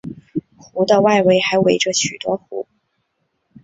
[0.57, 2.67] 湖的外围还围着许多湖。